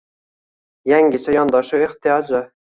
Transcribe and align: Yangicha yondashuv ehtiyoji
Yangicha 0.93 1.37
yondashuv 1.37 1.87
ehtiyoji 1.91 2.45